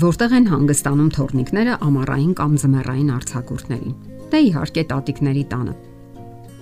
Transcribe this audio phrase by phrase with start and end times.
[0.00, 3.94] որտեղ են հանգստանում թորնիկները ամառային կամ ձմեռային արձակուրդներին։
[4.30, 5.74] Դե իհարկե տատիկների տանը։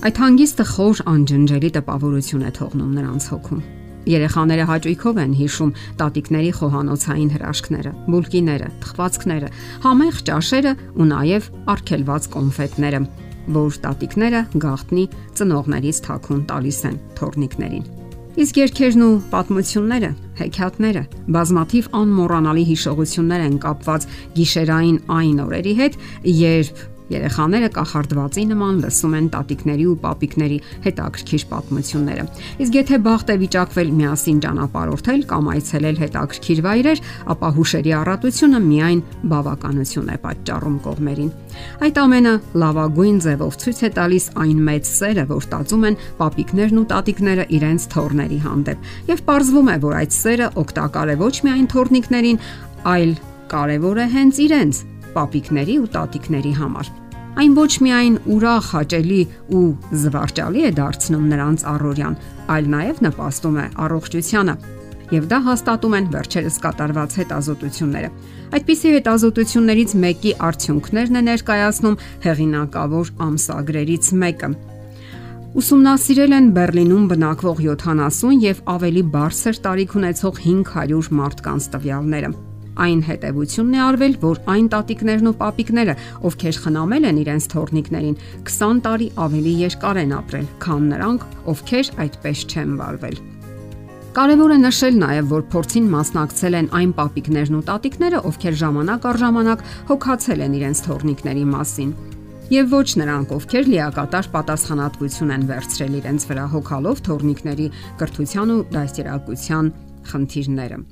[0.09, 3.63] Այդ հանգիստը խոր անջնջելի տպավորություն է թողնում նրանց հոգում։
[4.09, 9.53] Երեխաները հաճույքով են հիշում տատիկների խոհանոցային հրաշքները, բուլկիները, թխվածքները,
[9.85, 13.05] համեղ ճաշերը ու նաև արգելված կոնֆետները,
[13.59, 15.07] որ տատիկները գաղտնի
[15.41, 17.98] ծնողներից թաքուն տալիս են թորնիկներին։
[18.39, 21.01] Իսկ երկերն ու պատմությունները, հեքիաթները,
[21.35, 24.07] բազմաթիվ անմոռանալի հիշողություններ են կապված
[24.37, 25.99] գիշերային այն օրերի հետ,
[26.39, 32.25] երբ Երեխաները կախարդվածի նման լսում են տատիկների ու պապիկների հետաքրքիր պատմությունները։
[32.65, 37.03] Իսկ եթե բախտ է վիճակվել միասին ճանապարհորդել կամ այցելել հետաքրքիր վայրեր,
[37.33, 39.01] ապա հուշերի առատությունը միայն
[39.33, 41.33] բավականություն է պատճառում կողմերին։
[41.89, 46.87] Այդ ամենը լավագույն ձևով ցույց է տալիս այն մեծ սերը, որ տածում են պապիկներն ու
[46.93, 52.41] տատիկները իրենց թորների հանդեպ։ Եվ ողջվում է, որ այդ սերը օգտակար է ոչ միայն թորնիկներին,
[52.95, 53.13] այլ
[53.49, 54.85] կարևոր է հենց իրենց
[55.19, 56.95] պապիկների ու տատիկների համար։
[57.39, 59.21] Այն ոչ միայն ուրախ, հաճելի
[59.55, 59.67] ու
[60.03, 62.17] զվարճալի է դարձնում նրանց առօրյան,
[62.55, 64.55] այլ նաև նպաստում է առողջությանը
[65.09, 68.11] եւ դա հաստատում են վերջերս կատարված հետազոտությունները։
[68.59, 71.97] Այդպիսի հետազոտություններից մեկի արդյունքներն է ներկայացնում
[72.27, 74.51] հեղինակավոր ամսագրերից մեկը։
[75.63, 82.48] Ուսումնասիրել են Բերլինում բնակվող 70 եւ ավելի բարձր տարիք ունեցող 500 մարդկանց տվյալները։
[82.79, 85.95] Այն հետևությունն է արվել, որ այն տատիկներն ու պապիկները,
[86.29, 92.45] ովքեր խնամել են իրենց թորնիկներին, 20 տարի ավելի երկար են ապրել, քան նրանք, ովքեր այդպես
[92.49, 93.19] չեն վարվել։
[94.19, 99.19] Կարևոր է նշել նաև, որ փորձին մասնակցել են այն պապիկներն ու տատիկները, ովքեր ժամանակ առ
[99.23, 101.93] ժամանակ հոգացել են իրենց թորնիկների մասին
[102.49, 109.75] եւ ոչ նրանք, ովքեր լիակատար պատասխանատվություն են վերցրել իրենց վրա հոգալով թորնիկների կրթության ու դաստիարակության
[110.09, 110.87] խնդիրները։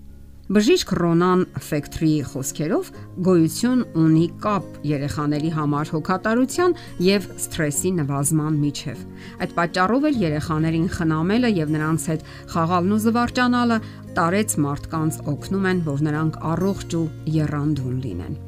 [0.47, 2.91] Բժիշկ Ռոնան Ֆեկտրիի խոսքերով
[3.27, 9.03] գոյություն ունի կապ երեխաների համար հոգատարության եւ սթրեսի նվազման միջև։
[9.43, 13.85] Այդ պատճառով էլ երեխաներին խնամելը եւ նրանց հետ խաղալն ու զվարճանալը
[14.21, 17.09] տարեց մարդկանց օգնում են, որ նրանք առողջ ու
[17.43, 18.39] երանդուն լինեն։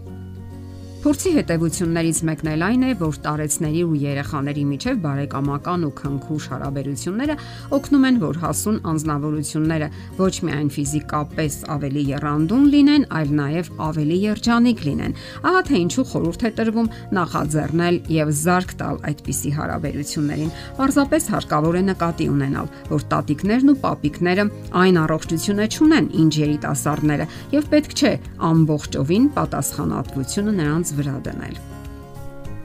[0.98, 7.36] Փորձի հետևություններից մեկն էլ այն է, որ տարեցների ու երեխաների միջև բարեկամական ու քնքուշ հարաբերությունները
[7.78, 9.88] օգնում են, որ հասուն անznավորությունները
[10.18, 15.14] ոչ միայն ֆիզիկապես ավելի երանդուն լինեն, այլ նաև ավելի երջանիկ լինեն։
[15.46, 21.82] Ահա թե ինչու խորհուրդ է տրվում նախաձեռնել եւ զարգ տալ այդպիսի հարաբերություններին։ Պարզապես հարկավոր է
[21.94, 24.48] նկատի ունենալ, որ տատիկներն ու պապիկները
[24.82, 28.12] այն առողջությունը չունեն, ինչ երիտասարդները, եւ պետք չէ
[28.48, 31.58] ամբողջովին պատասխանատվությունը նրանց վրա դնել։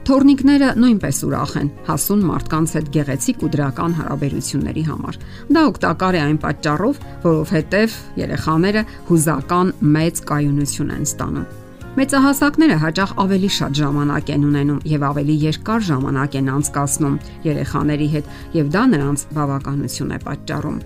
[0.04, 5.18] Թորնիկները նույնպես ուրախ են հասուն մարդկանց հետ գեղեցիկ ու դրական հարաբերությունների համար։
[5.56, 11.46] Դա օգտակար է այն պատճառով, որովհետև երեխաները հուզական մեծ կայունություն են ստանում։
[11.94, 18.32] Մեծահասակները հաճախ ավելի շատ ժամանակ են ունենում եւ ավելի երկար ժամանակ են անցկасնում երեխաների հետ
[18.58, 20.80] եւ դա նրանց բավականություն է պատճառում։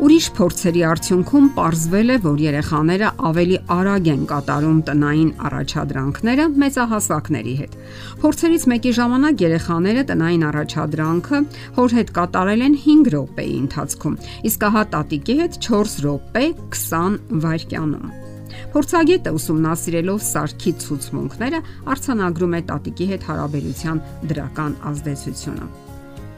[0.00, 7.74] Ուրիշ փորձերի արդյունքում ողրզվել է, որ երեխաները ավելի արագ են կատարում տնային առաջադրանքները մեծահասակների հետ։
[8.22, 11.40] Փորձերից մեկի ժամանակ երեխաները տնային առաջադրանքը
[11.76, 14.16] հոր հետ կատարել են 5 րոպեի ընթացքում,
[14.48, 16.46] իսկ ահա տատիկի հետ 4 րոպե
[16.80, 18.08] 20 վայրկյանում։
[18.70, 21.62] Փորձագետը ուսումնասիրելով սարքի ցուցմունքները
[21.92, 25.70] արցանագրում է տատիկի հետ հարաբերության դրական ազդեցությունը։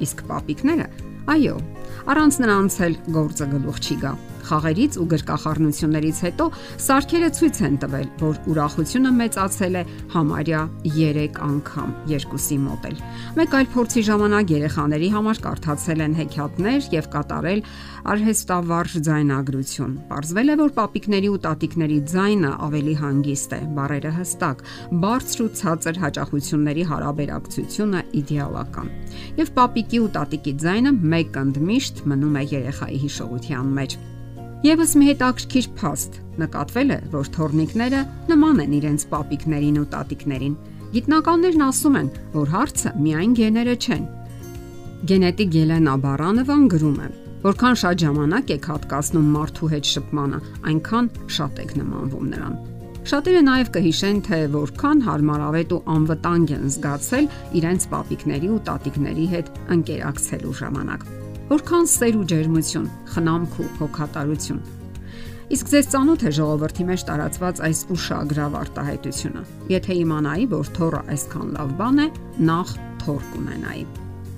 [0.02, 0.86] Իսկ պապիկները,
[1.30, 1.56] այո,
[2.02, 4.12] Առանց նրանց էլ գործը գլուխ չի գա։
[4.42, 6.46] Խաղերից ու գրկախառնություններից հետո
[6.82, 9.82] սարքերը ցույց են տվել, որ ուրախությունը մեծացել է
[10.16, 12.96] համարյա 3 անգամ, երկուսի մոտ էլ։
[13.38, 17.62] Մեկ այլ փորձի ժամանակ երեխաների համար կարդացել են հեքիաթներ եւ կատարել
[18.02, 24.64] արհեստավարժ ձայնագրություն։ Պարզվել է, որ պապիկների ու տատիկների ձայնը ավելի հանգիստ է, բարերը հստակ,
[25.06, 28.90] բարձր ու ցածր հաճախությունների հարաբերակցությունը իդեալական։
[29.38, 33.96] Եվ պապիկի ու տատիկի ձայնը մեկ ընդմիշտ մնում է երեխայի հիշողության մեջ։
[34.62, 40.54] Եվս մի հետաքրքիր փաստ նկատվել է, որ թորնիկները նման են իրենց պապիկներին ու տատիկներին։
[40.92, 44.04] Գիտնականներն ասում են, որ հարցը միայն գեները չեն։
[45.12, 47.08] Գենետիկ Ելենա Բարանովան գրում է.
[47.42, 52.71] Որքան շատ ժամանակ եք հատկացնում մարդու հետ շփմանը, այնքան շատ եք նմանվում նրան։
[53.02, 57.26] Շատերը նաև կհիշեն, թե որքան հարմարավետ ու անվտանգ են զգացել
[57.58, 61.10] իրենց պապիկների ու տատիկների հետ ընկերակցելու ժամանակ
[61.52, 64.60] որքան սեր ու ջերմություն, խնամք ու հոգատարություն։
[65.52, 69.42] Իսկ ձեզ ծանոթ է ժողովրդի մեջ տարածված այս ուշագրավ արտահայտությունը։
[69.74, 72.08] Եթե իմանայի, որ թորը այսքան լավ բան է,
[72.52, 72.72] նախ
[73.04, 73.84] թոր կունենայի։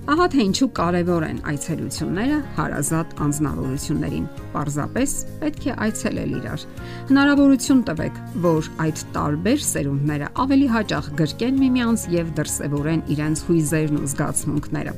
[0.05, 6.67] Ահա թե ինչու կարևոր են այցելությունները հարազատ անznավորություններին։ Պարզապես պետք է այցելել իրար։
[7.09, 14.13] Հնարավորություն տվեք, որ այդ տարբեր սերունդները ավելի հաճախ գրկեն միմյանց եւ դրսևորեն իրենց հույզերն ու
[14.13, 14.97] զգացմունքները։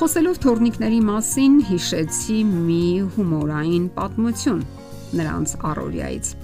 [0.00, 2.84] Խոսելով թորնիկների մասին, հիշեցի մի
[3.18, 4.68] հումորային պատմություն
[5.20, 6.36] նրանց առօրյայից։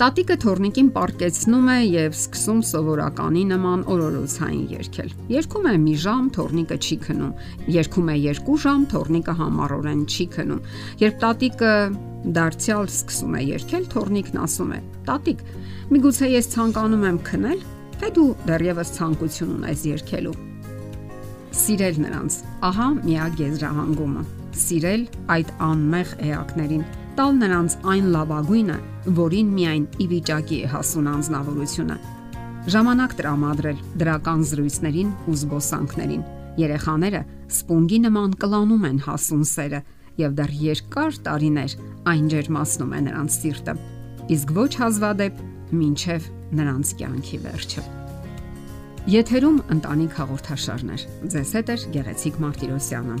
[0.00, 6.78] Տատիկը թորնիկին պարկեցնում է եւ սկսում սովորականի նման օրորոցային երգել։ Երգում է մի ժամ, թորնիկը
[6.80, 7.34] չի քնում։
[7.74, 10.62] Երգում է 2 ժամ, թորնիկը համառորեն չի քնում։
[11.04, 11.74] Երբ տատիկը
[12.40, 14.80] դարձյալ սկսում է երգել, թորնիկն ասում է.
[15.10, 15.44] Տատիկ,
[15.92, 17.60] միգուցե ես ցանկանում եմ քնել,
[18.00, 20.34] թե դու դեռևս ցանկություն ունես երգելու։
[21.60, 24.24] Սիրել նրանց։ Ահա միակ եզրահանգումը։
[24.64, 25.06] Սիրել
[25.36, 26.88] այդ անմեղ էակներին
[27.20, 28.74] տալ նրանց այն լավագույնը,
[29.12, 31.96] որին միայն ի վիճակի է հասուն անznավորությունը։
[32.72, 36.22] Ժամանակ տրամադրել դրական զրույցներին ու զբոսանքներին։
[36.62, 37.20] Երեխաները
[37.58, 39.80] սպունգի նման կլանում են հասուն սերը
[40.22, 41.76] եւ դեռ երկար տարիներ
[42.08, 43.74] այն ջերմացնում է նրանց սիրտը։
[44.40, 45.44] Իսկ ոչ հազվադեպ
[45.90, 47.84] ինչև նրանց կյանքի վերջը։
[49.20, 51.06] Եթերում ընտանիք հաղորդաշարներ։
[51.36, 53.20] Ձեզ հետ է Գեղեցիկ Մարտիրոսյանը։